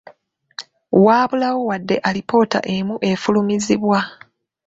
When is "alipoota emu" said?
2.09-2.95